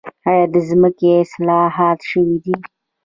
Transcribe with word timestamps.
آیا 0.29 0.43
د 0.53 0.55
ځمکې 0.69 1.09
اصلاحات 1.23 1.99
شوي 2.11 2.37
دي؟ 2.45 2.55